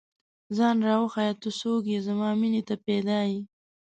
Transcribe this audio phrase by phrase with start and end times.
[0.57, 3.39] ځان راوښیه، ته څوک ئې؟ زما مینې ته پيدا ې